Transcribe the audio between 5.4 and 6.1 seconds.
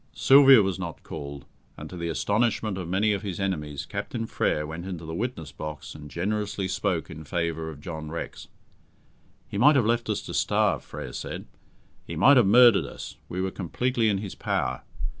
box and